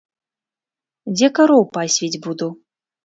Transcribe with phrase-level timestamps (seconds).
[1.15, 2.47] Дзе кароў пасвіць буду?!